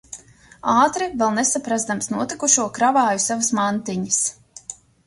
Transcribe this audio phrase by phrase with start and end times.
[0.75, 4.23] Ātri, vēl nesaprazdams notikušo kravāju savas mantiņas.